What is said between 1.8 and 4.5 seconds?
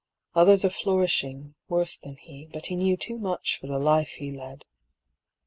than he, But he knew too much for the life he